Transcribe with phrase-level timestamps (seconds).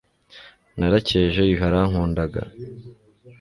[0.77, 2.43] Narakeje Yuhi arankunda ga.